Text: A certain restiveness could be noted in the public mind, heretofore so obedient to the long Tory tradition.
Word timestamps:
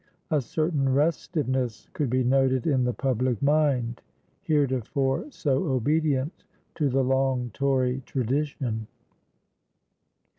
A 0.31 0.41
certain 0.41 0.91
restiveness 0.91 1.87
could 1.93 2.09
be 2.09 2.23
noted 2.23 2.65
in 2.65 2.85
the 2.85 2.91
public 2.91 3.39
mind, 3.39 4.01
heretofore 4.41 5.27
so 5.29 5.65
obedient 5.65 6.43
to 6.73 6.89
the 6.89 7.03
long 7.03 7.51
Tory 7.53 8.01
tradition. 8.07 8.87